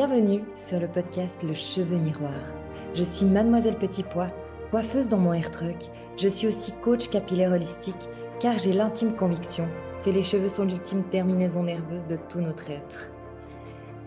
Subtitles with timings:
[0.00, 2.54] Bienvenue sur le podcast Le Cheveu Miroir.
[2.94, 4.30] Je suis Mademoiselle Petit Pois,
[4.70, 5.76] coiffeuse dans mon hair truck.
[6.16, 8.08] Je suis aussi coach capillaire holistique
[8.40, 9.68] car j'ai l'intime conviction
[10.02, 13.10] que les cheveux sont l'ultime terminaison nerveuse de tout notre être.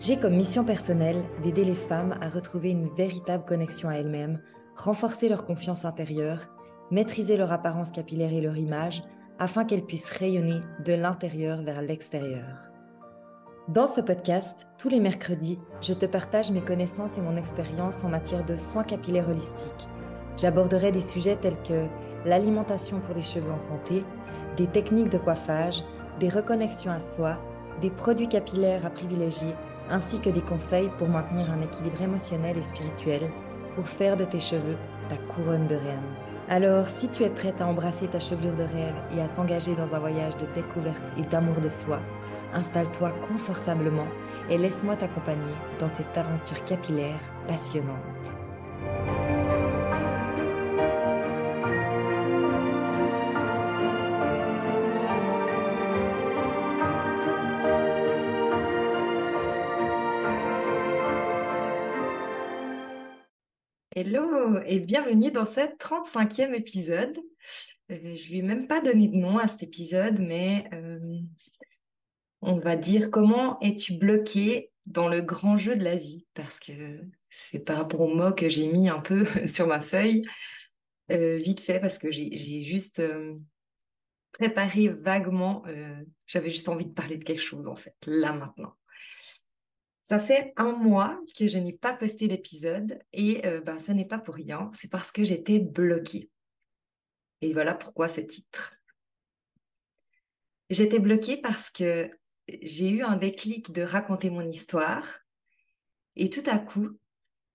[0.00, 4.40] J'ai comme mission personnelle d'aider les femmes à retrouver une véritable connexion à elles-mêmes,
[4.74, 6.48] renforcer leur confiance intérieure,
[6.90, 9.04] maîtriser leur apparence capillaire et leur image
[9.38, 12.73] afin qu'elles puissent rayonner de l'intérieur vers l'extérieur.
[13.68, 18.10] Dans ce podcast, tous les mercredis, je te partage mes connaissances et mon expérience en
[18.10, 19.88] matière de soins capillaires holistiques.
[20.36, 21.86] J'aborderai des sujets tels que
[22.26, 24.04] l'alimentation pour les cheveux en santé,
[24.58, 25.82] des techniques de coiffage,
[26.20, 27.38] des reconnexions à soi,
[27.80, 29.54] des produits capillaires à privilégier,
[29.88, 33.30] ainsi que des conseils pour maintenir un équilibre émotionnel et spirituel
[33.76, 34.76] pour faire de tes cheveux
[35.08, 36.14] ta couronne de reine.
[36.50, 39.94] Alors, si tu es prête à embrasser ta chevelure de rêve et à t'engager dans
[39.94, 42.00] un voyage de découverte et d'amour de soi,
[42.54, 44.08] installe-toi confortablement
[44.48, 47.98] et laisse-moi t'accompagner dans cette aventure capillaire passionnante.
[63.96, 67.16] Hello et bienvenue dans ce 35e épisode.
[67.90, 71.20] Euh, je lui ai même pas donné de nom à cet épisode, mais euh,
[72.44, 76.26] on va dire comment es-tu bloqué dans le grand jeu de la vie?
[76.34, 77.00] Parce que
[77.30, 80.22] c'est par rapport au mot que j'ai mis un peu sur ma feuille,
[81.10, 83.34] euh, vite fait, parce que j'ai juste euh,
[84.32, 88.74] préparé vaguement, euh, j'avais juste envie de parler de quelque chose en fait, là maintenant.
[90.02, 94.18] Ça fait un mois que je n'ai pas posté d'épisode et ben, ce n'est pas
[94.18, 96.28] pour rien, c'est parce que j'étais bloquée.
[97.40, 98.74] Et voilà pourquoi ce titre.
[100.68, 102.10] J'étais bloquée parce que
[102.48, 105.20] j'ai eu un déclic de raconter mon histoire.
[106.16, 106.98] Et tout à coup,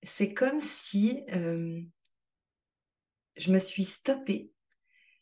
[0.03, 1.81] c'est comme si euh,
[3.37, 4.51] je me suis stoppée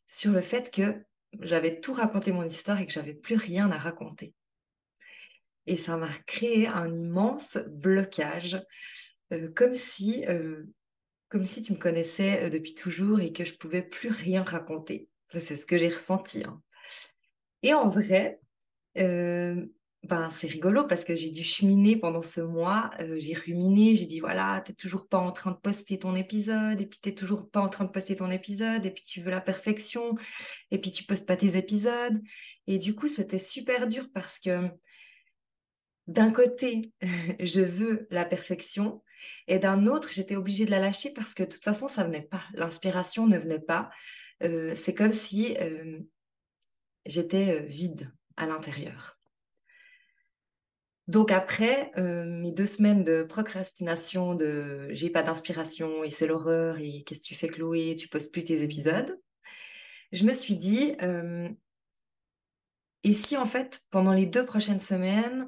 [0.07, 1.03] sur le fait que
[1.41, 4.33] j'avais tout raconté mon histoire et que j'avais plus rien à raconter.
[5.65, 8.63] Et ça m'a créé un immense blocage,
[9.33, 10.63] euh, comme si, euh,
[11.27, 15.09] comme si tu me connaissais depuis toujours et que je pouvais plus rien raconter.
[15.33, 16.43] c'est ce que j'ai ressenti.
[16.45, 16.61] Hein.
[17.63, 18.39] Et en vrai,
[18.97, 19.65] euh,
[20.03, 24.05] ben, c'est rigolo parce que j'ai dû cheminer pendant ce mois, euh, j'ai ruminé, j'ai
[24.05, 27.49] dit voilà, t'es toujours pas en train de poster ton épisode, et puis t'es toujours
[27.49, 30.15] pas en train de poster ton épisode, et puis tu veux la perfection,
[30.71, 32.21] et puis tu postes pas tes épisodes.
[32.67, 34.69] Et du coup, c'était super dur parce que
[36.07, 36.93] d'un côté,
[37.41, 39.03] je veux la perfection,
[39.47, 42.21] et d'un autre, j'étais obligée de la lâcher parce que de toute façon, ça venait
[42.21, 43.89] pas, l'inspiration ne venait pas.
[44.43, 45.57] Euh, c'est comme si
[47.05, 49.17] j'étais vide à l'intérieur.
[51.07, 56.79] Donc après euh, mes deux semaines de procrastination, de j'ai pas d'inspiration et c'est l'horreur
[56.79, 59.17] et qu'est-ce que tu fais Chloé, tu postes plus tes épisodes,
[60.11, 61.47] je me suis dit euh,
[63.03, 65.47] et si en fait pendant les deux prochaines semaines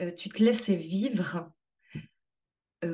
[0.00, 1.50] euh, tu te laissais vivre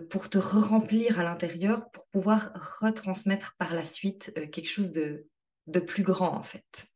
[0.09, 5.27] pour te remplir à l'intérieur pour pouvoir retransmettre par la suite quelque chose de,
[5.67, 6.87] de plus grand en fait?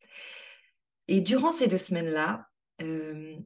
[1.08, 2.48] Et durant ces deux semaines-là,
[2.82, 3.36] euh,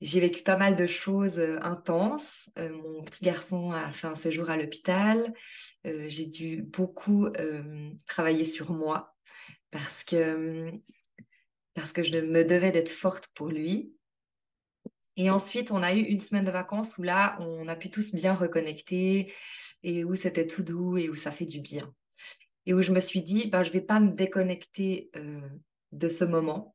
[0.00, 2.48] j'ai vécu pas mal de choses euh, intenses.
[2.58, 5.32] Euh, mon petit garçon a fait un séjour à l'hôpital.
[5.84, 7.28] j'ai dû beaucoup
[8.06, 9.14] travailler sur moi
[9.70, 10.70] parce que,
[11.74, 13.92] parce que je me devais d'être forte pour lui.
[15.16, 18.12] Et ensuite, on a eu une semaine de vacances où là, on a pu tous
[18.14, 19.32] bien reconnecter
[19.84, 21.94] et où c'était tout doux et où ça fait du bien.
[22.66, 25.10] Et où je me suis dit, ben, je vais pas me déconnecter
[25.92, 26.73] de ce moment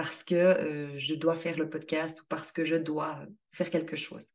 [0.00, 3.18] parce que euh, je dois faire le podcast ou parce que je dois
[3.52, 4.30] faire quelque chose.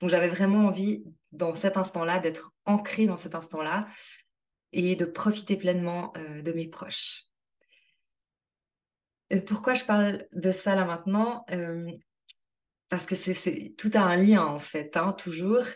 [0.00, 3.86] Donc j'avais vraiment envie dans cet instant-là d'être ancrée dans cet instant-là
[4.72, 7.24] et de profiter pleinement euh, de mes proches.
[9.30, 11.44] Euh, pourquoi je parle de ça là maintenant?
[12.88, 15.66] Parce que c'est tout a un lien en fait, hein, toujours.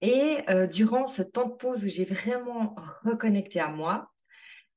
[0.00, 0.38] Et
[0.72, 2.74] durant ce temps de pause où j'ai vraiment
[3.04, 4.19] reconnecté à moi, et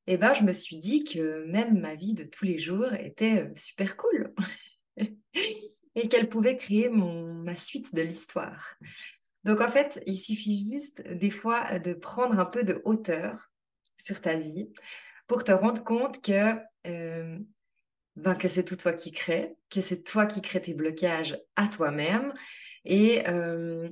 [0.07, 3.43] eh ben, je me suis dit que même ma vie de tous les jours était
[3.43, 4.33] euh, super cool
[5.95, 8.75] et qu'elle pouvait créer mon, ma suite de l'histoire.
[9.43, 13.51] Donc en fait, il suffit juste des fois de prendre un peu de hauteur
[13.97, 14.69] sur ta vie
[15.27, 16.57] pour te rendre compte que,
[16.87, 17.39] euh,
[18.15, 21.67] ben, que c'est tout toi qui crée, que c'est toi qui crée tes blocages à
[21.67, 22.33] toi-même
[22.85, 23.89] et, euh,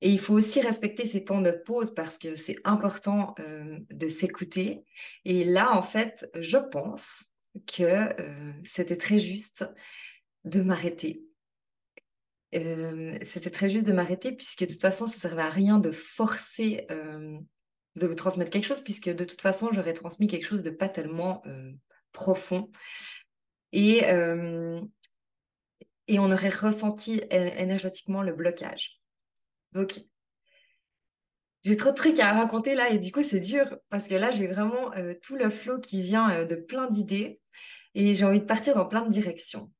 [0.00, 4.08] et il faut aussi respecter ces temps de pause parce que c'est important euh, de
[4.08, 4.84] s'écouter.
[5.24, 7.24] Et là, en fait, je pense
[7.66, 9.64] que euh, c'était très juste
[10.44, 11.22] de m'arrêter
[12.54, 15.92] euh, c'était très juste de m'arrêter puisque de toute façon, ça servait à rien de
[15.92, 20.70] forcer de vous transmettre quelque chose puisque de toute façon, j'aurais transmis quelque chose de
[20.70, 21.42] pas tellement
[22.12, 22.70] profond.
[23.72, 24.88] Et on
[26.32, 28.97] aurait ressenti énergétiquement le blocage.
[29.72, 30.00] Donc,
[31.64, 34.30] j'ai trop de trucs à raconter là et du coup, c'est dur parce que là,
[34.30, 34.90] j'ai vraiment
[35.22, 37.40] tout le flot qui vient de plein d'idées
[37.94, 39.70] et j'ai envie de partir dans plein de directions.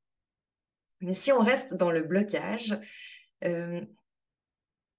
[1.01, 2.77] Mais si on reste dans le blocage,
[3.43, 3.81] euh,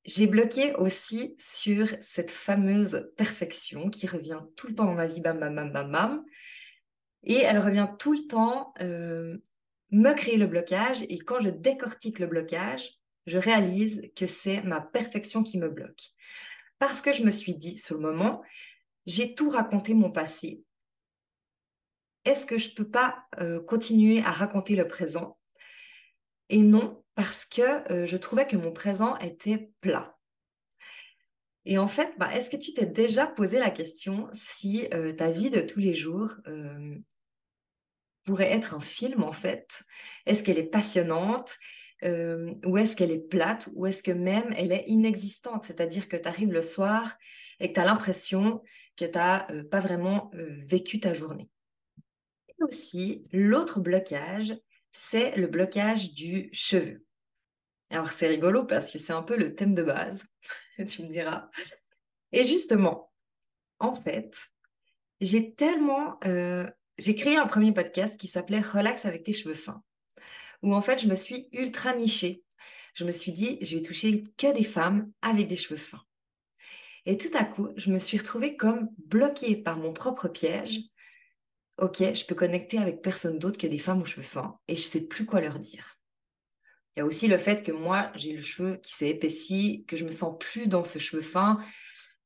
[0.05, 5.21] j'ai bloqué aussi sur cette fameuse perfection qui revient tout le temps dans ma vie,
[5.21, 6.25] bam, bam, bam, bam, bam.
[7.23, 9.37] Et elle revient tout le temps euh,
[9.91, 11.03] me créer le blocage.
[11.11, 12.99] Et quand je décortique le blocage,
[13.31, 16.11] je réalise que c'est ma perfection qui me bloque.
[16.79, 18.43] Parce que je me suis dit, sur le moment,
[19.07, 20.63] j'ai tout raconté mon passé.
[22.25, 25.39] Est-ce que je peux pas euh, continuer à raconter le présent?
[26.49, 30.19] Et non, parce que euh, je trouvais que mon présent était plat.
[31.65, 35.31] Et en fait, bah, est-ce que tu t'es déjà posé la question si euh, ta
[35.31, 36.37] vie de tous les jours
[38.25, 39.83] pourrait être un film en fait?
[40.27, 41.59] Est-ce qu'elle est passionnante?
[42.03, 46.29] Ou est-ce qu'elle est plate ou est-ce que même elle est inexistante C'est-à-dire que tu
[46.29, 47.17] arrives le soir
[47.59, 48.63] et que tu as l'impression
[48.97, 51.51] que tu n'as pas vraiment vécu ta journée.
[52.49, 54.55] Et aussi, l'autre blocage,
[54.93, 57.05] c'est le blocage du cheveu.
[57.91, 60.25] Alors c'est rigolo parce que c'est un peu le thème de base,
[60.89, 61.51] tu me diras.
[62.33, 63.13] Et justement,
[63.79, 64.35] en fait,
[65.21, 66.19] j'ai tellement...
[66.25, 66.69] Euh,
[66.99, 69.83] j'ai créé un premier podcast qui s'appelait Relax avec tes cheveux fins,
[70.63, 72.43] où en fait je me suis ultra nichée.
[72.95, 76.03] Je me suis dit, je vais toucher que des femmes avec des cheveux fins.
[77.07, 80.81] Et tout à coup, je me suis retrouvée comme bloquée par mon propre piège
[81.81, 84.83] ok, je peux connecter avec personne d'autre que des femmes aux cheveux fins et je
[84.83, 85.99] sais plus quoi leur dire.
[86.95, 89.97] Il y a aussi le fait que moi, j'ai le cheveu qui s'est épaissi, que
[89.97, 91.59] je me sens plus dans ce cheveu fin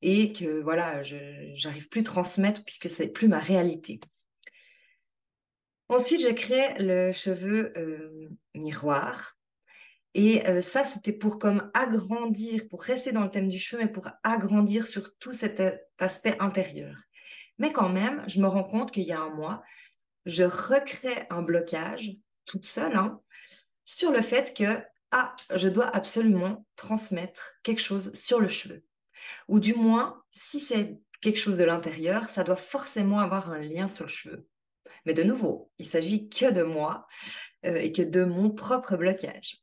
[0.01, 3.99] et que voilà, je plus à transmettre puisque c'est plus ma réalité.
[5.89, 9.37] Ensuite, j'ai créé le cheveu euh, miroir.
[10.13, 13.91] Et euh, ça, c'était pour comme agrandir, pour rester dans le thème du cheveu, mais
[13.91, 15.61] pour agrandir sur tout cet
[15.99, 16.95] aspect intérieur.
[17.59, 19.61] Mais quand même, je me rends compte qu'il y a un mois,
[20.25, 22.11] je recrée un blocage
[22.45, 23.21] toute seule hein,
[23.83, 28.83] sur le fait que ah, je dois absolument transmettre quelque chose sur le cheveu.
[29.47, 33.87] Ou du moins, si c'est quelque chose de l'intérieur, ça doit forcément avoir un lien
[33.87, 34.47] sur le cheveu.
[35.05, 37.07] Mais de nouveau, il s'agit que de moi
[37.65, 39.61] euh, et que de mon propre blocage.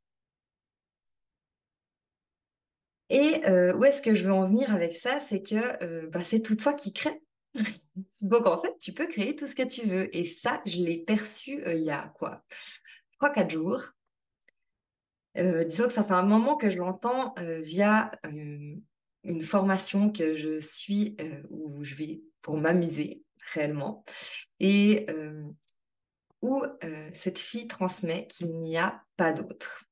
[3.11, 5.21] Et euh, où est-ce que je veux en venir avec ça?
[5.21, 7.21] C'est que euh, bah, c'est tout toi qui crée.
[8.21, 10.15] Donc en fait, tu peux créer tout ce que tu veux.
[10.17, 12.43] Et ça, je l'ai perçu il y a quoi?
[13.21, 13.83] 3-4 jours.
[15.35, 21.17] Disons que ça fait un moment que je l'entends via une formation que je suis
[21.49, 24.05] où je vais pour m'amuser réellement
[24.61, 25.07] et
[26.41, 26.65] où
[27.13, 29.85] cette fille transmet qu'il n'y a pas d'autre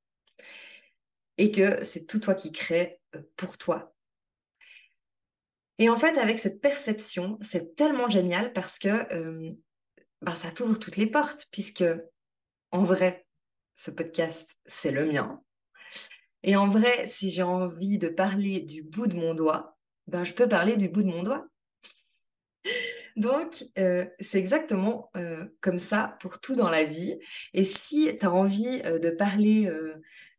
[1.38, 2.98] et que c'est tout toi qui crée
[3.36, 3.94] pour toi
[5.80, 9.50] et en fait, avec cette perception, c'est tellement génial parce que euh,
[10.20, 11.84] bah, ça t'ouvre toutes les portes, puisque
[12.70, 13.26] en vrai,
[13.74, 15.42] ce podcast, c'est le mien.
[16.42, 20.34] Et en vrai, si j'ai envie de parler du bout de mon doigt, ben, je
[20.34, 21.46] peux parler du bout de mon doigt.
[23.16, 27.18] Donc, euh, c'est exactement euh, comme ça pour tout dans la vie.
[27.54, 29.70] Et si tu as envie de parler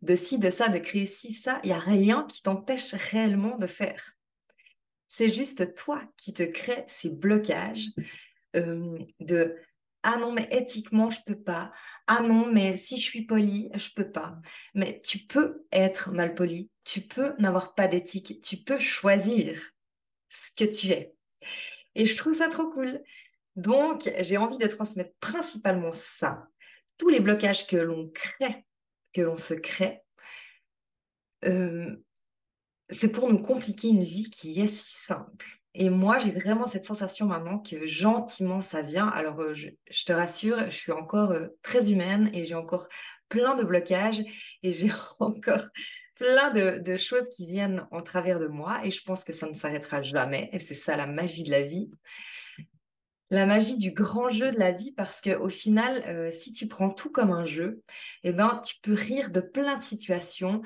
[0.02, 3.58] de ci, de ça, de créer ci, ça, il n'y a rien qui t'empêche réellement
[3.58, 4.16] de faire.
[5.08, 7.90] C'est juste toi qui te crée ces blocages
[8.56, 9.58] euh, de
[10.04, 11.72] ah non mais éthiquement je peux pas.
[12.08, 14.38] Ah non mais si je suis poli je peux pas
[14.74, 16.72] mais tu peux être mal poli.
[16.86, 18.42] Tu peux n'avoir pas d'éthique.
[18.42, 19.62] Tu peux choisir
[20.30, 21.14] ce que tu es
[21.96, 23.02] et je trouve ça trop cool
[23.56, 26.48] donc j'ai envie de transmettre principalement ça
[26.98, 28.66] tous les blocages que l'on crée
[29.14, 30.02] que l'on se crée
[31.46, 31.96] euh,
[32.90, 35.46] c'est pour nous compliquer une vie qui est si simple.
[35.74, 39.08] Et moi, j'ai vraiment cette sensation maintenant que gentiment ça vient.
[39.08, 39.70] Alors, euh, je,
[40.06, 42.90] te rassure, je suis encore euh, très humaine et j'ai encore
[43.30, 44.22] plein de blocages
[44.64, 45.66] et j'ai encore
[46.22, 49.56] plein de, choses qui viennent en travers de moi et je pense que ça ne
[49.56, 50.50] s'arrêtera jamais.
[50.54, 51.90] Et c'est ça la magie de la vie.
[53.32, 56.68] La magie du grand jeu de la vie parce que au final, euh, si tu
[56.68, 57.82] prends tout comme un jeu,
[58.24, 60.62] eh ben, tu peux rire de plein de situations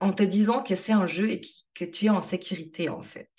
[0.00, 1.42] en te disant que c'est un jeu et
[1.74, 3.30] que tu es en sécurité en fait.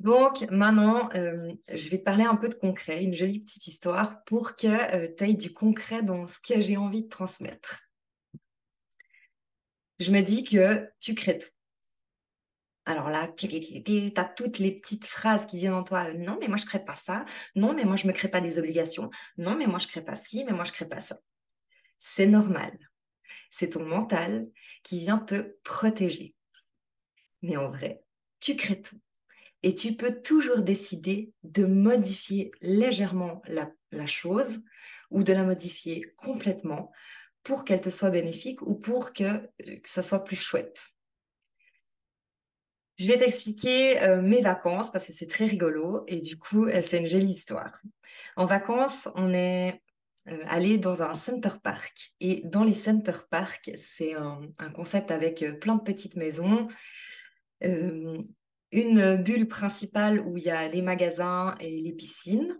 [0.00, 4.22] Donc maintenant, euh, je vais te parler un peu de concret, une jolie petite histoire
[4.24, 7.87] pour que euh, tu aies du concret dans ce que j'ai envie de transmettre.
[9.98, 11.48] Je me dis que tu crées tout.
[12.86, 13.46] Alors là, tu
[14.16, 16.14] as toutes les petites phrases qui viennent en toi.
[16.14, 17.26] Non, mais moi, je crée pas ça.
[17.54, 19.10] Non, mais moi, je ne me crée pas des obligations.
[19.36, 21.18] Non, mais moi, je ne crée pas ci, mais moi, je ne crée pas ça.
[21.98, 22.72] C'est normal.
[23.50, 24.48] C'est ton mental
[24.82, 26.34] qui vient te protéger.
[27.42, 28.02] Mais en vrai,
[28.40, 28.98] tu crées tout.
[29.62, 34.62] Et tu peux toujours décider de modifier légèrement la, chose
[35.10, 36.92] ou de la modifier complètement
[37.42, 40.88] pour qu'elle te soit bénéfique ou pour que, euh, ça soit plus chouette.
[42.98, 46.82] Je vais t'expliquer euh, mes vacances parce que c'est très rigolo et du coup, euh,
[46.82, 47.80] c'est une jolie histoire.
[48.36, 49.82] En vacances, on est
[50.46, 52.12] allé dans un center park.
[52.20, 54.40] Et dans les center parks, c'est un,
[54.74, 56.68] concept avec plein de petites maisons
[58.70, 62.58] une bulle principale où il y a les magasins et les piscines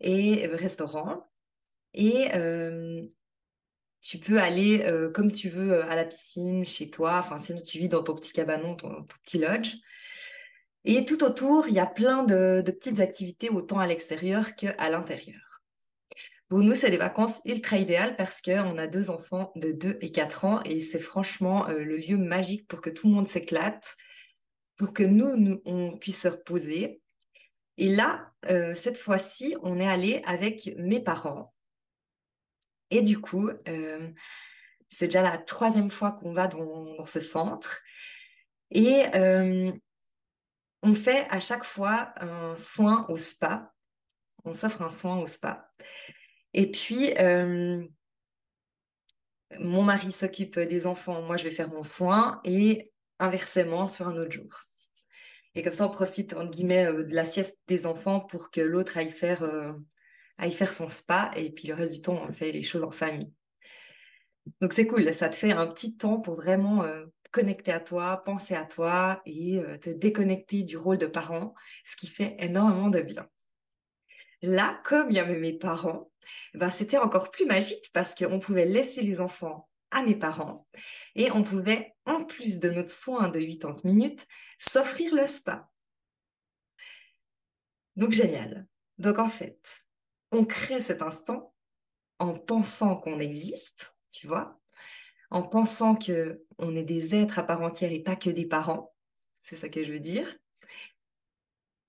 [0.00, 1.30] et restaurants.
[1.94, 2.28] Et
[4.08, 7.60] tu peux aller euh, comme tu veux euh, à la piscine, chez toi, enfin sinon
[7.60, 9.74] tu vis dans ton petit cabanon, ton, petit lodge.
[10.84, 15.60] Et tout autour, il y a plein de, petites activités autant à l'extérieur qu'à l'intérieur.
[16.48, 20.10] Pour nous, c'est des vacances ultra idéales parce qu'on a deux enfants de 2 et
[20.10, 23.96] 4 ans et c'est franchement le lieu magique pour que tout le monde s'éclate
[24.78, 27.02] pour que nous, on puisse se reposer.
[27.76, 31.52] Et là, euh, cette fois-ci, on est allé avec mes parents.
[32.90, 34.10] Et du coup, euh,
[34.88, 37.80] c'est déjà la troisième fois qu'on va dans, ce centre.
[38.70, 39.72] Et euh,
[40.82, 43.72] on fait à chaque fois un soin au spa.
[44.44, 45.70] On s'offre un soin au spa.
[46.54, 47.12] Et puis,
[49.58, 54.16] mon mari s'occupe des enfants, moi je vais faire mon soin et inversement sur un
[54.16, 54.62] autre jour.
[55.54, 58.60] Et comme ça, on profite, entre guillemets, euh, de la sieste des enfants pour que
[58.60, 59.42] l'autre aille faire,
[60.38, 61.30] euh, aille faire son spa.
[61.36, 63.32] Et puis le reste du temps, on fait les choses en famille.
[64.60, 68.22] Donc c'est cool, ça te fait un petit temps pour vraiment euh, connecter à toi,
[68.24, 71.54] penser à toi et te déconnecter du rôle de parent,
[71.84, 73.28] ce qui fait énormément de bien.
[74.40, 76.10] Là, comme il y avait mes parents,
[76.54, 80.66] ben, c'était encore plus magique parce qu'on pouvait laisser les enfants à mes parents
[81.14, 84.26] et on pouvait, en plus de notre soin de 80 minutes,
[84.58, 85.68] s'offrir le spa.
[87.96, 88.66] Donc génial.
[88.98, 89.58] Donc en fait,
[90.32, 91.54] on crée cet instant
[92.18, 94.58] en pensant qu'on existe, tu vois,
[95.30, 98.92] en pensant que on est des êtres à part entière et pas que des parents.
[99.40, 100.36] C'est ça que je veux dire.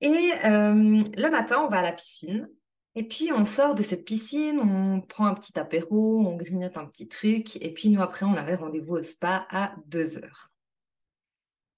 [0.01, 2.49] Et euh, le matin, on va à la piscine
[2.95, 6.85] et puis on sort de cette piscine, on prend un petit apéro, on grignote un
[6.85, 10.51] petit truc, et puis nous après on avait rendez-vous au spa à 2 heures.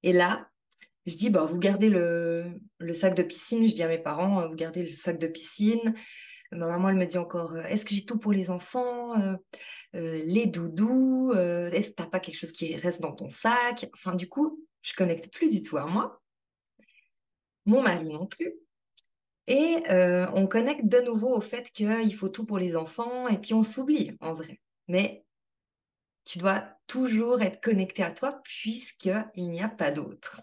[0.04, 0.50] Et là,
[1.06, 2.60] je dis, bah, vous gardez le,
[2.94, 5.96] sac de piscine, je dis à mes parents, vous gardez le sac de piscine.
[6.52, 9.38] Ma maman, elle me dit encore, est-ce que j'ai tout pour les enfants euh,
[9.96, 13.90] euh, Les doudous euh, Est-ce que t'as pas quelque chose qui reste dans ton sac?
[13.94, 16.22] Enfin, du coup, je connecte plus du tout à moi.
[17.66, 18.54] Mon mari non plus.
[19.48, 23.38] Et euh, on connecte de nouveau au fait qu'il faut tout pour les enfants et
[23.38, 24.62] puis on s'oublie en vrai.
[24.88, 25.26] Mais
[26.26, 30.42] tu dois toujours être connecté à toi puisqu'il n'y a pas d'autre.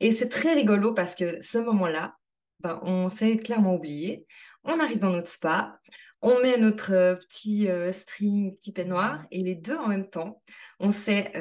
[0.00, 2.16] Et c'est très rigolo parce que ce moment-là,
[2.60, 4.26] ben, on s'est clairement oublié.
[4.64, 5.80] On arrive dans notre spa,
[6.20, 10.42] on met notre euh, petit euh, string, petit peignoir et les deux en même temps,
[10.78, 11.32] on s'est,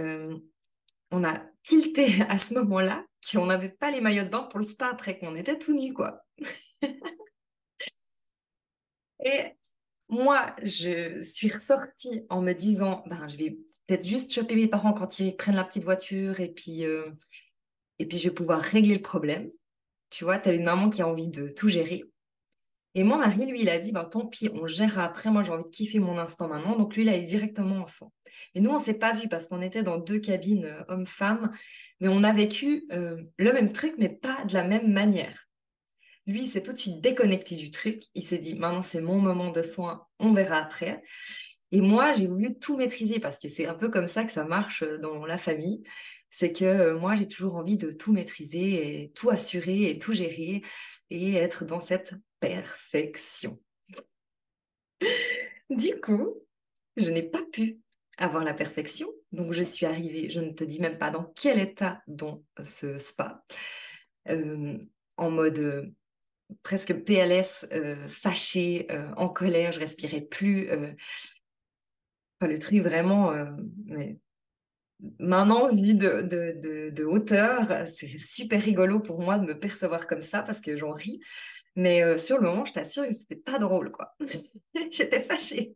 [1.11, 4.65] on a tilté à ce moment-là qu'on n'avait pas les maillots de bain pour le
[4.65, 6.25] spa après, qu'on était tout nus, quoi.
[9.23, 9.55] et
[10.09, 14.93] moi, je suis ressortie en me disant, ben, je vais peut-être juste choper mes parents
[14.93, 17.09] quand ils prennent la petite voiture et puis, euh,
[17.99, 19.49] et puis je vais pouvoir régler le problème.
[20.09, 22.10] Tu vois, tu as une maman qui a envie de tout gérer.
[22.93, 25.31] Et mon mari, lui, il a dit, ben, tant pis, on gérera après.
[25.31, 26.77] Moi, j'ai envie de kiffer mon instant maintenant.
[26.77, 28.11] Donc, lui, il allait directement en son.
[28.53, 31.51] Et nous, on s'est pas vus parce qu'on était dans deux cabines euh, hommes-femmes,
[31.99, 35.47] mais on a vécu euh, le même truc, mais pas de la même manière.
[36.27, 38.03] Lui, il s'est tout de suite déconnecté du truc.
[38.13, 41.01] Il s'est dit, maintenant, c'est mon moment de soin, on verra après.
[41.71, 44.43] Et moi, j'ai voulu tout maîtriser parce que c'est un peu comme ça que ça
[44.43, 45.83] marche euh, dans la famille.
[46.29, 50.61] C'est que moi, j'ai toujours envie de tout maîtriser et tout assurer et tout gérer
[51.09, 53.57] et être dans cette perfection.
[55.69, 56.35] Du coup,
[56.97, 57.79] je n'ai pas pu
[58.17, 59.07] avoir la perfection.
[59.31, 62.97] Donc, je suis arrivée, je ne te dis même pas dans quel état dans ce
[62.97, 63.45] spa,
[64.27, 64.77] euh,
[65.15, 65.85] en mode euh,
[66.63, 70.67] presque PLS, euh, fâché, en colère, je respirais plus.
[72.41, 73.31] le truc vraiment,
[73.85, 74.17] mais
[75.19, 80.59] maintenant, de, de, hauteur, c'est super rigolo pour moi de me percevoir comme ça parce
[80.59, 81.21] que j'en ris.
[81.75, 84.15] Mais euh, sur le moment, je t'assure que c'était pas drôle, quoi.
[84.91, 85.75] J'étais fâchée.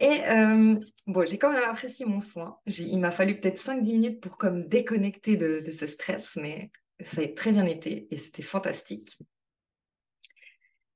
[0.00, 2.58] Et euh, bon, j'ai quand même apprécié mon soin.
[2.66, 6.70] Il m'a fallu peut-être 5-10 minutes pour comme déconnecter de, ce stress, mais
[7.00, 9.18] ça a très bien été et c'était fantastique.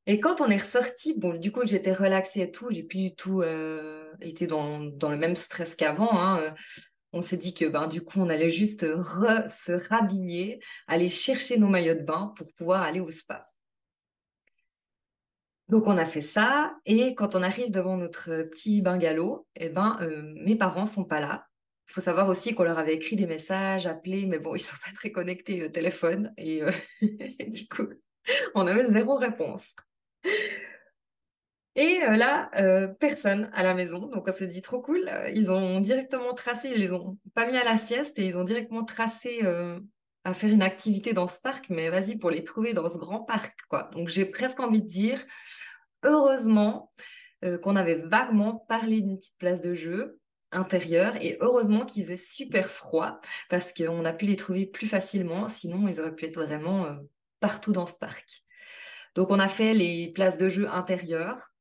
[0.07, 3.14] Et quand on est ressorti, bon, du coup, j'étais relaxée et tout, j'ai plus du
[3.14, 6.21] tout euh, été dans, dans, le même stress qu'avant.
[6.21, 6.55] Hein.
[7.12, 11.69] On s'est dit que ben, du coup, on allait juste se rhabiller, aller chercher nos
[11.69, 13.52] maillots de bain pour pouvoir aller au spa.
[15.73, 19.97] Donc on a fait ça et quand on arrive devant notre petit bungalow, eh ben
[20.02, 21.47] euh, mes parents sont pas là.
[21.88, 24.76] Il faut savoir aussi qu'on leur avait écrit des messages, appelé, mais bon ils sont
[24.85, 27.88] pas très connectés au téléphone et, euh, et du coup
[28.54, 29.75] on avait zéro réponse.
[31.75, 34.07] Et euh, là, euh, personne à la maison.
[34.07, 35.09] Donc, on s'est dit trop cool.
[35.09, 38.37] Euh, ils ont directement tracé, ils les ont pas mis à la sieste et ils
[38.37, 39.41] ont directement tracé
[40.25, 41.71] à faire une activité dans ce parc.
[41.71, 43.91] Mais vas-y, pour les trouver dans ce grand parc, quoi.
[43.93, 45.25] Donc, j'ai presque envie de dire,
[46.02, 46.91] heureusement
[47.62, 50.21] qu'on avait vaguement parlé d'une petite place de jeu
[50.52, 55.49] intérieure et heureusement qu'il faisait super froid parce qu'on a pu les trouver plus facilement.
[55.49, 56.87] Sinon, ils auraient pu être vraiment
[57.41, 58.45] partout dans ce parc.
[59.14, 61.52] Donc, on a fait les places de jeu intérieures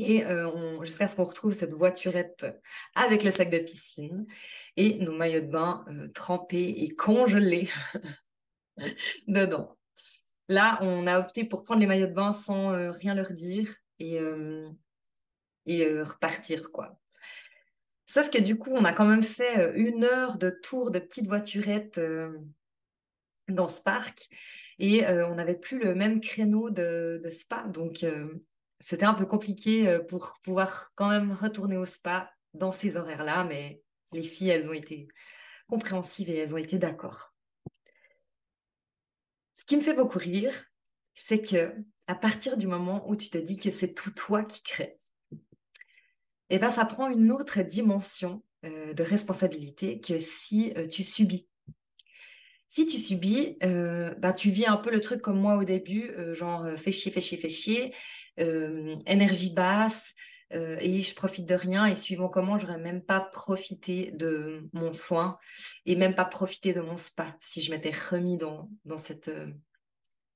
[0.00, 2.46] euh, jusqu'à ce qu'on retrouve cette voiturette
[2.94, 4.26] avec le sac de piscine
[4.76, 7.68] et nos maillots de bain euh, trempés et congelés
[9.28, 9.76] dedans.
[10.48, 13.74] Là, on a opté pour prendre les maillots de bain sans euh, rien leur dire
[13.98, 14.18] et,
[15.66, 16.98] et repartir, quoi.
[18.06, 21.26] Sauf que du coup, on a quand même fait une heure de tour de petite
[21.26, 22.00] voiturette
[23.48, 24.30] dans ce parc
[24.78, 27.68] et on n'avait plus le même créneau de, de spa.
[27.68, 28.02] Donc,
[28.80, 33.44] c'était un peu compliqué euh, pour pouvoir quand même retourner au spa dans ces horaires-là,
[33.44, 35.06] mais les filles, elles ont été
[35.68, 37.32] compréhensives et elles ont été d'accord.
[39.54, 40.66] Ce qui me fait beaucoup rire,
[41.14, 41.74] c'est que
[42.06, 44.96] à partir du moment où tu te dis que c'est tout toi qui crée,
[46.48, 51.46] eh ben ça prend une autre dimension euh, de responsabilité que si euh, tu subis.
[52.66, 56.68] Si tu subis, bah, tu vis un peu le truc comme moi au début, genre
[56.78, 57.92] fais chier, fais chier, fais chier,
[58.29, 58.29] euh,
[59.06, 60.14] énergie basse
[60.52, 64.92] euh, et je profite de rien et suivant comment j'aurais même pas profité de mon
[64.92, 65.38] soin
[65.86, 69.52] et même pas profité de mon spa si je m'étais remis dans, dans cette euh,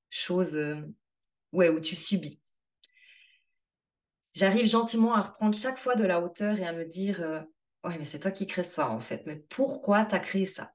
[0.09, 0.57] chose
[1.51, 2.39] ouais, où tu subis.
[4.33, 7.45] J'arrive gentiment à reprendre chaque fois de la hauteur et à me dire
[7.83, 9.23] ouais mais c'est toi qui crée ça en fait.
[9.25, 10.71] Mais pourquoi tu as créé ça?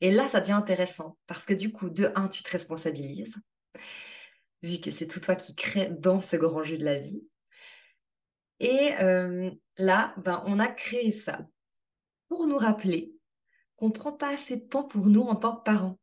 [0.00, 3.36] Et là ça devient intéressant parce que du coup de un tu te responsabilises
[4.62, 7.22] vu que c'est tout toi qui crée dans ce grand jeu de la vie.
[8.60, 11.46] Et euh, là, ben, on a créé ça
[12.28, 13.12] pour nous rappeler
[13.76, 15.98] qu'on ne prend pas assez de temps pour nous en tant que parents,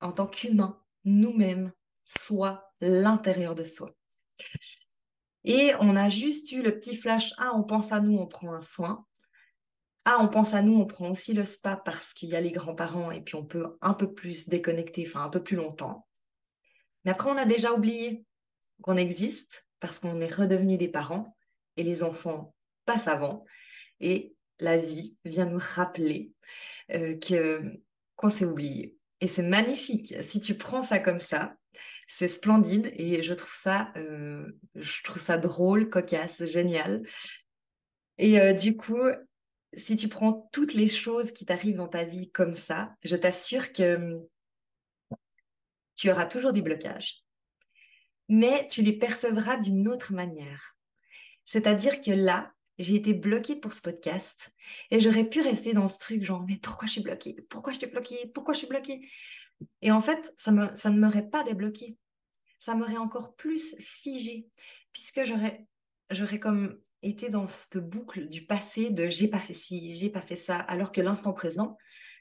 [0.00, 3.94] en tant qu'humains, nous-mêmes, soi, l'intérieur de soi.
[5.44, 8.54] Et on a juste eu le petit flash, ah, on pense à nous, on prend
[8.54, 9.04] un soin.
[10.06, 12.52] Ah, on pense à nous, on prend aussi le spa parce qu'il y a les
[12.52, 16.06] grands-parents et puis on peut un peu plus déconnecter, enfin un peu plus longtemps.
[17.04, 18.24] Mais après, on a déjà oublié
[18.82, 21.36] qu'on existe parce qu'on est redevenu des parents
[21.76, 23.44] et les enfants passent avant.
[24.00, 26.32] Et la vie vient nous rappeler
[26.92, 27.62] euh, que
[28.16, 28.96] qu'on s'est oublié.
[29.20, 30.14] Et c'est magnifique.
[30.22, 31.56] Si tu prends ça comme ça,
[32.06, 34.46] c'est splendide et je trouve ça, euh,
[35.42, 37.02] drôle, cocasse, génial.
[38.18, 39.02] Et euh, du coup,
[39.72, 43.72] si tu prends toutes les choses qui t'arrivent dans ta vie comme ça, je t'assure
[43.72, 44.20] que
[45.96, 47.22] tu auras toujours des blocages,
[48.28, 50.76] mais tu les percevras d'une autre manière.
[51.44, 54.50] C'est-à-dire que là, j'ai été bloquée pour ce podcast
[54.90, 57.36] et j'aurais pu rester dans ce truc genre mais pourquoi je suis bloquée?
[57.48, 58.30] Pourquoi je suis bloquée?
[58.34, 59.08] Pourquoi je suis bloquée?
[59.82, 61.96] Et en fait, ça, me, ça ne m'aurait pas débloqué.
[62.58, 64.48] Ça m'aurait encore plus figé
[64.92, 65.66] puisque j'aurais
[66.10, 70.20] j'aurais comme été dans cette boucle du passé de j'ai pas fait ci, j'ai pas
[70.20, 71.76] fait ça alors que l'instant présent,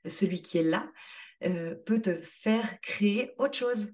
[0.06, 0.90] celui qui est là,
[1.46, 3.92] euh, peut te faire créer autre chose.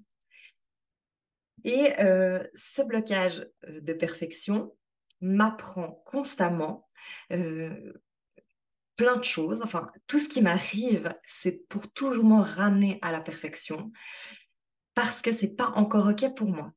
[1.64, 4.74] Et euh, ce blocage euh, de perfection
[5.20, 6.86] m'apprend constamment
[7.28, 9.60] plein de choses.
[9.62, 13.92] Enfin, tout ce qui m'arrive, c'est pour toujours me ramener à la perfection
[14.94, 16.72] parce que c'est pas encore OK pour moi.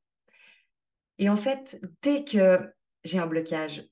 [1.19, 2.59] Et en fait, dès que
[3.05, 3.87] j'ai un blocage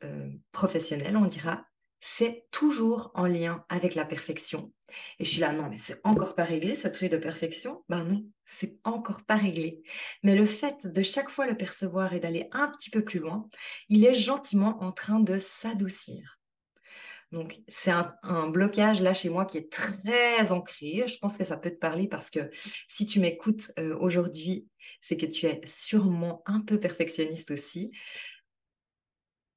[0.52, 1.66] professionnel, on dira,
[2.02, 4.74] c'est toujours en lien avec la perfection.
[5.20, 7.84] Et je suis là, non, mais c'est encore pas réglé ce truc de perfection?
[7.88, 9.84] Ben non, c'est encore pas réglé.
[10.24, 13.48] Mais le fait de chaque fois le percevoir et d'aller un petit peu plus loin,
[13.88, 16.42] il est gentiment en train de s'adoucir.
[17.32, 21.04] Donc, c'est un, blocage là chez moi qui est très ancré.
[21.08, 22.50] Je pense que ça peut te parler parce que
[22.90, 24.68] si tu m'écoutes euh, aujourd'hui,
[25.00, 27.94] c'est que tu es sûrement un peu perfectionniste aussi.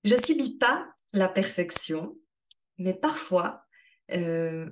[0.04, 2.16] Je subis pas la perfection,
[2.78, 3.64] mais parfois,
[4.12, 4.70] euh,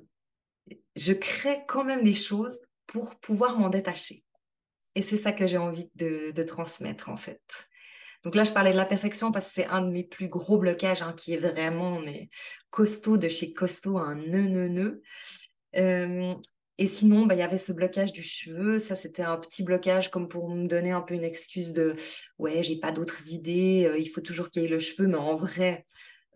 [0.97, 4.25] je crée quand même des choses pour pouvoir m'en détacher.
[4.95, 7.41] Et c'est ça que j'ai envie de, transmettre en fait.
[8.25, 10.59] Donc là, je parlais de la perfection parce que c'est un de mes plus gros
[10.59, 12.29] blocages hein, qui est vraiment mais,
[12.71, 15.03] costaud de chez costaud, un nœud, nœud, nœud.
[16.79, 18.79] Et sinon, bah, il y avait ce blocage du cheveu.
[18.79, 21.95] Ça, c'était un petit blocage comme pour me donner un peu une excuse de
[22.39, 25.07] ouais, j'ai pas d'autres idées, euh, il faut toujours qu'il y ait le cheveu.
[25.07, 25.87] Mais en vrai,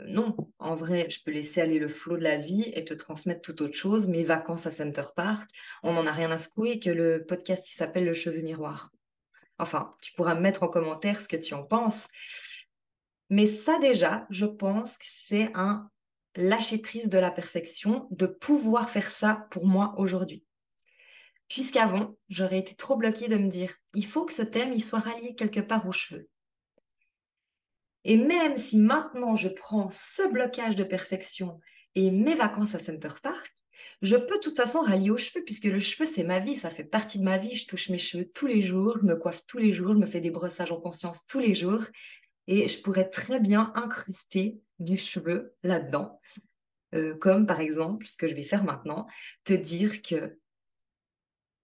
[0.04, 3.40] non, en vrai, je peux laisser aller le flot de la vie et te transmettre
[3.40, 4.08] toute autre chose.
[4.08, 5.50] Mes vacances à Center Park,
[5.82, 8.90] on n'en a rien à secouer que le podcast qui s'appelle Le cheveu miroir.
[9.58, 12.08] Enfin, tu pourras mettre en commentaire ce que tu en penses.
[13.30, 15.90] Mais ça déjà, je pense que c'est un
[16.36, 20.44] lâcher prise de la perfection, de pouvoir faire ça pour moi aujourd'hui.
[21.48, 25.00] Puisqu'avant, j'aurais été trop bloquée de me dire, il faut que ce thème il soit
[25.00, 26.28] rallié quelque part aux cheveux.
[28.08, 31.60] Et même si maintenant je prends ce blocage de perfection
[31.96, 33.52] et mes vacances à Center Park,
[34.00, 36.70] je peux de toute façon rallier aux cheveux, puisque le cheveu, c'est ma vie, ça
[36.70, 37.56] fait partie de ma vie.
[37.56, 40.06] Je touche mes cheveux tous les jours, je me coiffe tous les jours, je me
[40.06, 41.82] fais des brossages en conscience tous les jours.
[42.46, 46.20] Et je pourrais très bien incruster du cheveu là-dedans.
[46.94, 49.08] Euh, comme par exemple, ce que je vais faire maintenant,
[49.42, 50.38] te dire que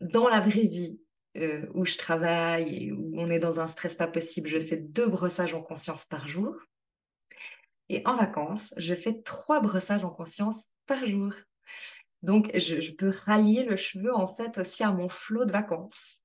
[0.01, 0.99] dans la vraie vie,
[1.37, 4.77] euh, où je travaille et où on est dans un stress pas possible, je fais
[4.77, 6.57] deux brossages en conscience par jour.
[7.89, 11.33] Et en vacances, je fais trois brossages en conscience par jour.
[12.23, 16.19] Donc, je, peux rallier le cheveu en fait aussi à mon flot de vacances.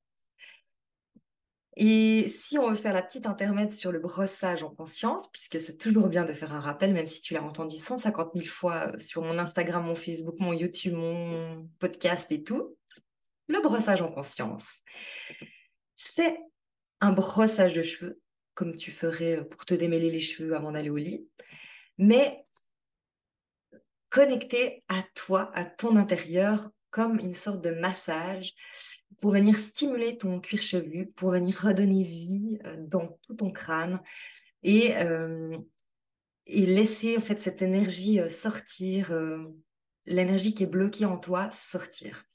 [1.75, 5.77] Et si on veut faire la petite intermède sur le brossage en conscience, puisque c'est
[5.77, 8.99] toujours bien de faire un rappel, même si tu l'as entendu 150 000 fois euh,
[8.99, 12.75] sur mon Instagram, mon Facebook, mon YouTube, mon podcast et tout,
[13.47, 14.81] le brossage en conscience,
[15.95, 16.37] c'est
[17.01, 18.19] un brossage de cheveux,
[18.53, 21.27] comme tu ferais pour te démêler les cheveux avant d'aller au lit,
[21.97, 22.43] mais
[24.09, 28.55] connecté à toi, à ton intérieur, comme une sorte de massage
[29.19, 34.01] pour venir stimuler ton cuir chevelu, pour venir redonner vie euh, dans tout ton crâne
[34.63, 35.57] et, euh,
[36.47, 39.13] laisser cette énergie euh, sortir,
[40.05, 42.25] l'énergie qui est bloquée en toi sortir.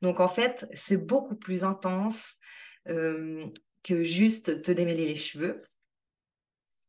[0.00, 2.36] Donc en fait, c'est beaucoup plus intense
[2.84, 5.58] que juste te démêler les cheveux.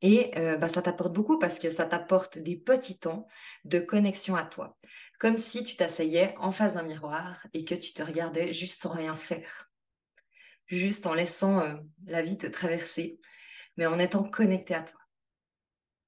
[0.02, 3.26] Et euh, bah, ça t'apporte beaucoup parce que ça t'apporte des petits temps
[3.64, 4.78] de connexion à toi.
[5.18, 8.92] Comme si tu t'asseyais en face d'un miroir et que tu te regardais juste sans
[8.92, 9.72] rien faire.
[10.68, 13.20] Juste en laissant euh, la vie te traverser,
[13.78, 15.00] mais en étant connecté à toi.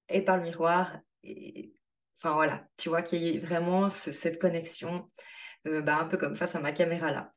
[0.10, 0.99] Et par le miroir.
[2.17, 5.10] Enfin voilà, tu vois qu'il y a vraiment cette connexion,
[5.67, 7.34] euh, bah, un peu comme face à ma caméra là.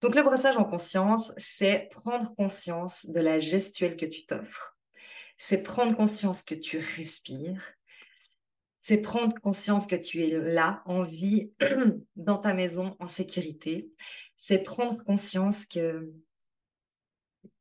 [0.00, 4.76] Donc le brossage en conscience, c'est prendre conscience de la gestuelle que tu t'offres.
[5.38, 7.74] C'est prendre conscience que tu respires,
[8.86, 11.52] c'est prendre conscience que tu es là, en vie,
[12.16, 13.90] dans ta maison, en sécurité,
[14.36, 16.12] c'est prendre conscience que,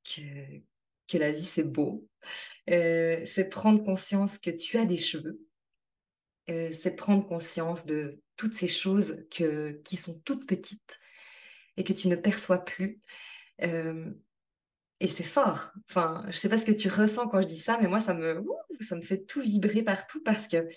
[0.03, 2.05] que, la vie, c'est beau,
[2.69, 5.39] euh, c'est prendre conscience que tu as des cheveux,
[6.49, 10.99] euh, c'est prendre conscience de toutes ces choses que, qui sont toutes petites
[11.77, 13.01] et que tu ne perçois plus.
[13.61, 14.11] Euh,
[14.99, 15.71] et c'est fort.
[15.89, 18.13] Enfin, je sais pas ce que tu ressens quand je dis ça, mais moi, ça
[18.13, 18.43] me,
[19.01, 20.67] fait tout vibrer partout parce que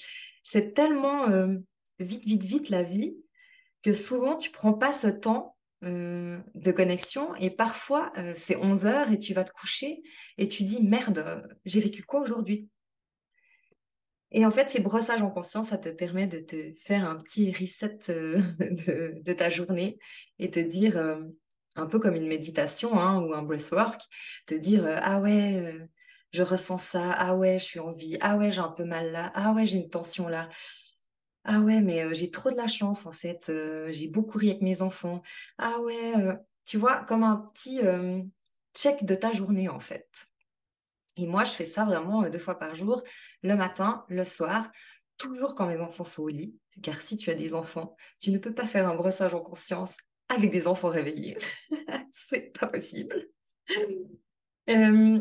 [0.42, 1.56] c'est tellement euh,
[1.98, 3.16] vite, vite, vite la vie
[3.82, 9.12] que souvent, tu prends pas ce temps euh, de connexion et parfois, c'est 11 heures
[9.12, 10.02] et tu vas te coucher
[10.38, 12.68] et tu dis, merde, j'ai vécu quoi aujourd'hui?
[14.32, 17.52] Et en fait, ces brossages en conscience, ça te permet de te faire un petit
[17.52, 19.98] reset de, de ta journée
[20.38, 20.98] et te dire,
[21.76, 24.02] un peu comme une méditation hein, ou un breathwork,
[24.46, 25.86] te dire euh, ah ouais, euh,
[26.32, 29.12] je ressens ça, ah ouais, je suis en vie, ah ouais, j'ai un peu mal
[29.12, 30.48] là, ah ouais, j'ai une tension là.
[31.44, 33.52] Ah ouais, mais euh, j'ai trop de la chance en fait,
[33.92, 35.22] j'ai beaucoup ri avec mes enfants.
[35.58, 36.14] Ah ouais,
[36.64, 37.80] tu vois, comme un petit
[38.74, 40.08] check de ta journée en fait.
[41.16, 43.02] Et moi, je fais ça vraiment deux fois par jour,
[43.42, 44.70] le matin, le soir,
[45.18, 46.56] toujours quand mes enfants sont au lit.
[46.82, 49.96] Car si tu as des enfants, tu ne peux pas faire un brossage en conscience
[50.28, 51.38] avec des enfants réveillés.
[52.12, 53.28] c'est pas possible.
[54.68, 55.20] Euh,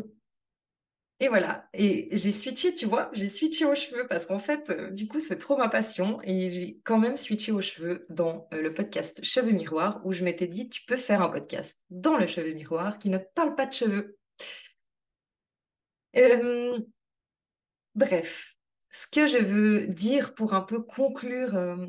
[1.18, 1.66] et voilà.
[1.72, 5.18] Et j'ai switché, tu vois, j'ai switché aux cheveux parce qu'en fait, euh, du coup,
[5.18, 6.20] c'est trop ma passion.
[6.24, 10.24] Et j'ai quand même switché aux cheveux dans euh, le podcast Cheveux Miroir où je
[10.24, 13.64] m'étais dit, tu peux faire un podcast dans le cheveux miroir qui ne parle pas
[13.64, 14.18] de cheveux.
[17.94, 18.56] Bref,
[18.96, 21.86] ce que je veux dire pour un peu conclure euh,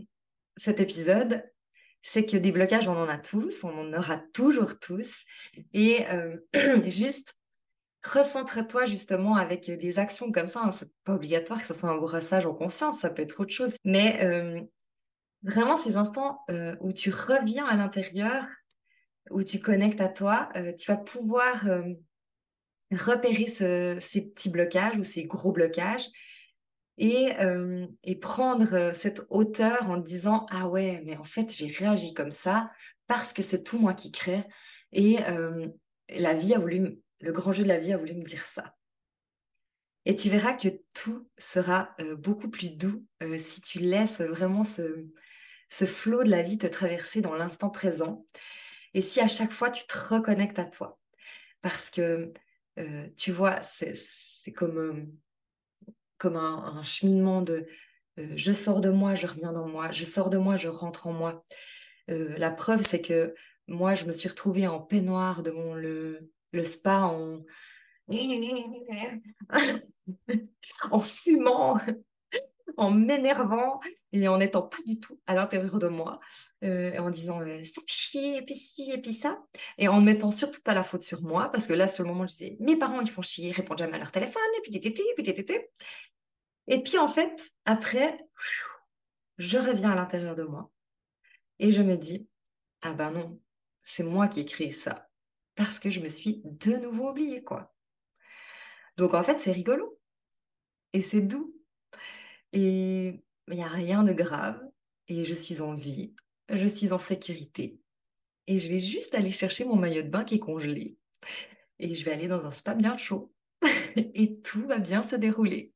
[0.58, 1.42] cet épisode,
[2.04, 5.24] c'est que des blocages, on en a tous, on en aura toujours tous.
[5.74, 6.38] Et euh,
[6.84, 7.38] juste,
[8.04, 10.64] recentre-toi justement avec des actions comme ça.
[10.64, 10.72] Hein.
[10.72, 13.76] C'est pas obligatoire que ce soit un brossage en conscience, ça peut être autre chose.
[13.86, 14.62] Mais euh,
[15.44, 16.42] vraiment, ces instants
[16.82, 18.46] où tu reviens à l'intérieur,
[19.30, 21.66] où tu connectes à toi, tu vas pouvoir
[22.92, 26.08] repérer ces petits blocages ou ces gros blocages
[26.98, 31.68] et, euh, et prendre euh, cette hauteur en disant ah ouais mais en fait j'ai
[31.68, 32.72] réagi comme ça
[33.08, 34.44] parce que c'est tout moi qui crée
[34.92, 35.68] et euh,
[36.10, 38.76] la vie a voulu le grand jeu de la vie a voulu me dire ça.
[40.06, 43.06] Et tu verras que tout sera beaucoup plus doux
[43.40, 45.06] si tu laisses vraiment ce,
[45.70, 48.26] ce flot de la vie te traverser dans l'instant présent
[48.94, 50.98] et si à chaque fois tu te reconnectes à toi.
[51.62, 52.32] Parce que
[53.16, 53.96] tu vois c'est
[54.56, 55.12] comme
[56.18, 57.68] comme un, cheminement de
[58.20, 61.08] euh, je sors de moi, je reviens dans moi, je sors de moi, je rentre
[61.08, 61.46] en moi.
[62.10, 63.34] Euh, la preuve, c'est que
[63.68, 67.44] moi, je me suis retrouvée en peignoir devant le, le spa en,
[70.92, 71.78] en fumant,
[72.78, 73.80] en m'énervant
[74.14, 76.20] et en n'étant pas du tout à l'intérieur de moi,
[76.64, 79.44] euh, en disant ça chier, et puis ci, et puis ça,
[79.78, 82.10] et en ne mettant surtout pas la faute sur moi, parce que là, sur le
[82.10, 84.62] moment, je disais mes parents, ils font chier, ils répondent jamais à leur téléphone, et
[84.62, 85.70] puis tété, et puis tété.
[86.68, 88.20] Et puis en fait, après,
[89.38, 90.70] je reviens à l'intérieur de moi
[91.60, 92.28] et je me dis,
[92.82, 93.40] ah ben non,
[93.84, 95.08] c'est moi qui ai ça.
[95.56, 97.74] Parce que je me suis de nouveau oubliée, quoi.
[98.98, 100.00] Donc en fait, c'est rigolo.
[100.94, 101.56] Et c'est doux.
[102.54, 104.62] Et il n'y a rien de grave.
[105.08, 106.14] Et je suis en vie.
[106.50, 107.80] Je suis en sécurité.
[108.48, 110.98] Et je vais juste aller chercher mon maillot de bain qui est congelé.
[111.80, 113.34] Et je vais aller dans un spa bien chaud.
[113.96, 115.74] et tout va bien se dérouler.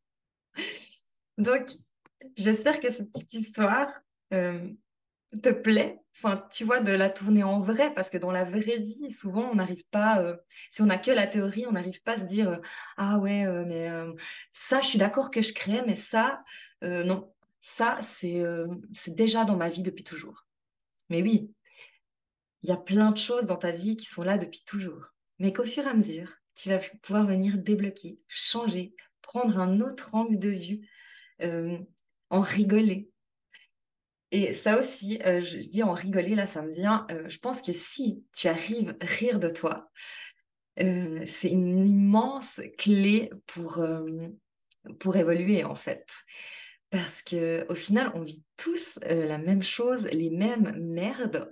[1.38, 1.70] Donc,
[2.38, 3.90] j'espère que cette petite histoire
[4.34, 4.70] euh,
[5.38, 6.00] te plaît.
[6.16, 9.50] Enfin, tu vois, de la tourner en vrai, parce que dans la vraie vie, souvent,
[9.52, 10.36] on n'arrive pas, euh,
[10.70, 12.58] si on n'a que la théorie, on n'arrive pas à se dire, euh,
[12.98, 13.90] ah ouais, mais
[14.52, 16.44] ça, je suis d'accord que je crée, mais ça,
[16.82, 18.44] non, ça, c'est
[19.08, 20.48] déjà dans ma vie depuis toujours.
[21.10, 21.52] Mais oui,
[22.64, 25.14] il y a plein de choses dans ta vie qui sont là depuis toujours.
[25.40, 30.14] Mais qu'au fur et à mesure, tu vas pouvoir venir débloquer, changer, prendre un autre
[30.14, 30.88] angle de vue,
[31.42, 31.78] euh,
[32.30, 33.11] en rigoler.
[34.32, 37.06] Et ça aussi, euh, je, dis en rigoler, là, ça me vient.
[37.12, 39.90] Euh, je pense que si tu arrives à rire de toi,
[40.78, 43.86] c'est une immense clé pour,
[45.00, 46.08] pour évoluer, en fait.
[46.90, 51.52] Parce que au final, on vit tous la même chose, les mêmes merdes.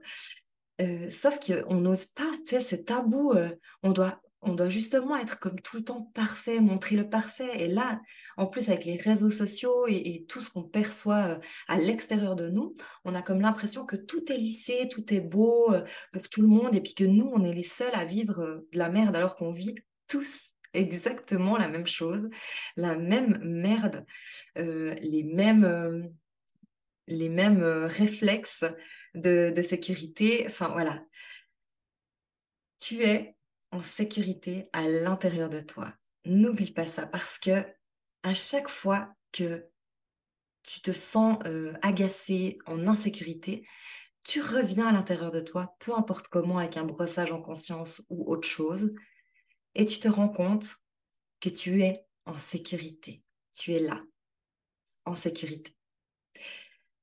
[1.09, 3.35] sauf qu'on n'ose pas, tu sais, c'est tabou.
[3.83, 7.61] on doit on doit justement être comme tout le temps parfait, montrer le parfait.
[7.61, 8.01] Et là,
[8.37, 12.49] en plus avec les réseaux sociaux et, tout ce qu'on perçoit euh, à l'extérieur de
[12.49, 12.73] nous,
[13.03, 16.47] on a comme l'impression que tout est lissé, tout est beau euh, pour tout le
[16.47, 19.15] monde, et puis que nous, on est les seuls à vivre euh, de la merde
[19.15, 19.75] alors qu'on vit
[20.07, 22.29] tous exactement la même chose,
[22.75, 24.05] la même merde,
[24.55, 25.95] les mêmes...
[27.07, 28.65] réflexes
[29.15, 30.43] de, de sécurité.
[30.45, 31.03] Enfin voilà,
[32.79, 33.35] tu es
[33.71, 35.93] en sécurité à l'intérieur de toi.
[36.25, 37.65] N'oublie pas ça parce que
[38.23, 39.67] à chaque fois que
[40.63, 43.65] tu te sens euh, agacé, en insécurité,
[44.23, 48.31] tu reviens à l'intérieur de toi, peu importe comment, avec un brossage en conscience ou
[48.31, 48.93] autre chose,
[49.75, 50.65] et tu te rends compte
[51.39, 53.23] que tu es en sécurité.
[53.53, 54.03] Tu es là,
[55.05, 55.75] en sécurité.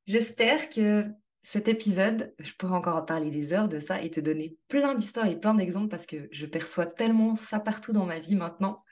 [0.06, 1.06] J'espère que
[1.46, 4.96] cet épisode, je pourrais encore en parler des heures de ça et te donner plein
[4.96, 8.82] d'histoires et plein d'exemples parce que je perçois tellement ça partout dans ma vie maintenant.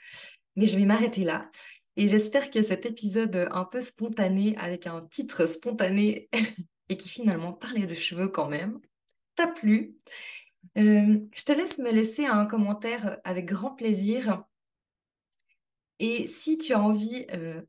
[0.55, 1.51] Mais je vais m'arrêter là.
[1.97, 6.29] Et j'espère que cet épisode un peu spontané, avec un titre spontané
[6.88, 8.79] et qui finalement parlait de cheveux quand même,
[9.35, 9.97] t'a plu.
[10.79, 14.45] Euh, je te laisse me laisser un commentaire avec grand plaisir.
[15.99, 17.62] Et si tu as envie euh,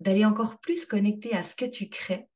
[0.00, 2.28] d'aller encore plus connecter à ce que tu crées,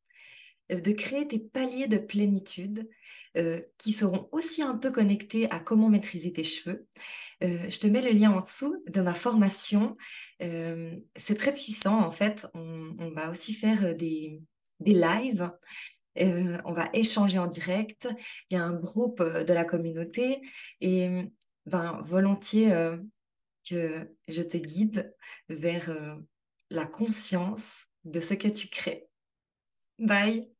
[0.77, 2.89] de créer tes paliers de plénitude
[3.37, 6.87] euh, qui seront aussi un peu connectés à comment maîtriser tes cheveux.
[7.43, 9.97] Euh, je te mets le lien en dessous de ma formation.
[10.41, 12.47] c'est très puissant en fait.
[12.55, 14.41] On, va aussi faire des,
[14.81, 15.51] des lives.
[16.17, 18.09] on va échanger en direct.
[18.51, 20.41] Il y a un groupe de la communauté
[20.81, 21.09] et
[21.67, 22.73] ben, volontiers
[23.69, 25.15] que je te guide
[25.49, 26.19] vers
[26.71, 29.09] la conscience de ce que tu crées.
[29.99, 30.60] Bye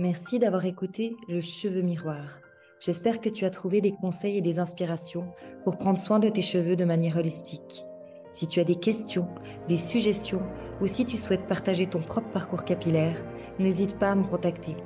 [0.00, 2.40] Merci d'avoir écouté Le Cheveu Miroir.
[2.78, 5.32] J'espère que tu as trouvé des conseils et des inspirations
[5.64, 7.84] pour prendre soin de tes cheveux de manière holistique.
[8.30, 9.26] Si tu as des questions,
[9.66, 10.42] des suggestions
[10.80, 13.20] ou si tu souhaites partager ton propre parcours capillaire,
[13.58, 14.76] n'hésite pas à me contacter.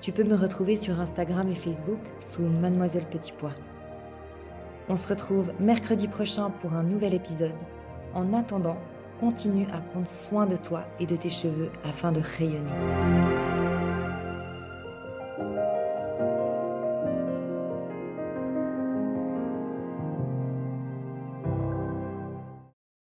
[0.00, 3.54] Tu peux me retrouver sur Instagram et Facebook sous Mademoiselle Petit Pois.
[4.88, 7.50] On se retrouve mercredi prochain pour un nouvel épisode.
[8.14, 8.78] En attendant,
[9.18, 13.65] continue à prendre soin de toi et de tes cheveux afin de rayonner.